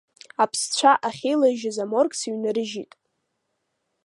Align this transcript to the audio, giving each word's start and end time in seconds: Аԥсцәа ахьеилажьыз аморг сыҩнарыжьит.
Аԥсцәа 0.43 0.91
ахьеилажьыз 1.07 1.77
аморг 1.83 2.11
сыҩнарыжьит. 2.19 2.91